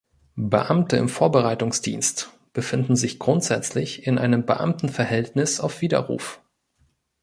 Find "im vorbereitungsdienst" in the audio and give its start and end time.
0.97-2.31